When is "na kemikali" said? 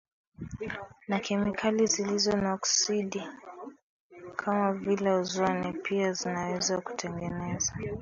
1.07-1.81